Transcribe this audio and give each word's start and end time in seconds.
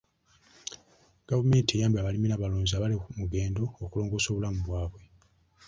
Gavumenti 1.29 1.71
eyambye 1.73 1.99
abalimi 2.01 2.27
n'abalunzi 2.29 2.73
abali 2.75 2.95
ku 3.01 3.09
mugendo 3.19 3.63
okulongoosa 3.83 4.27
obulamu 4.29 4.59
bwabwe. 4.65 5.01